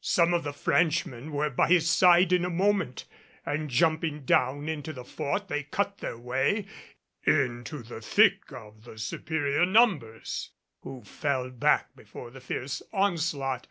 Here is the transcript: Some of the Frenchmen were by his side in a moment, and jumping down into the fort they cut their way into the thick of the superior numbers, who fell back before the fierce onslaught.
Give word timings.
Some 0.00 0.34
of 0.34 0.42
the 0.42 0.52
Frenchmen 0.52 1.30
were 1.30 1.50
by 1.50 1.68
his 1.68 1.88
side 1.88 2.32
in 2.32 2.44
a 2.44 2.50
moment, 2.50 3.04
and 3.46 3.70
jumping 3.70 4.24
down 4.24 4.68
into 4.68 4.92
the 4.92 5.04
fort 5.04 5.46
they 5.46 5.62
cut 5.62 5.98
their 5.98 6.18
way 6.18 6.66
into 7.24 7.84
the 7.84 8.00
thick 8.00 8.50
of 8.52 8.82
the 8.82 8.98
superior 8.98 9.64
numbers, 9.64 10.50
who 10.80 11.04
fell 11.04 11.50
back 11.50 11.94
before 11.94 12.32
the 12.32 12.40
fierce 12.40 12.82
onslaught. 12.92 13.68